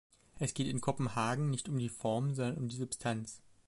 Es 0.39 0.55
geht 0.55 0.65
in 0.65 0.81
Kopenhagen 0.81 1.51
nicht 1.51 1.69
um 1.69 1.77
die 1.77 1.87
Form, 1.87 2.33
sondern 2.33 2.57
um 2.57 2.67
die 2.67 2.75
Substanz. 2.75 3.39